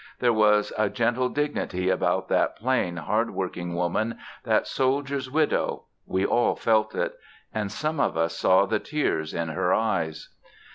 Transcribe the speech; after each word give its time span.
There 0.17 0.33
was 0.33 0.73
a 0.79 0.89
gentle 0.89 1.29
dignity 1.29 1.91
about 1.91 2.27
that 2.29 2.55
plain, 2.55 2.97
hard 2.97 3.29
working 3.29 3.75
woman, 3.75 4.17
that 4.45 4.65
soldier's 4.65 5.29
widow 5.29 5.83
we 6.07 6.25
all 6.25 6.55
felt 6.55 6.95
it. 6.95 7.13
And 7.53 7.71
some 7.71 7.99
of 7.99 8.17
us 8.17 8.35
saw 8.35 8.65
the 8.65 8.79
tears 8.79 9.31
in 9.31 9.49
her 9.49 9.75
eyes. 9.75 10.33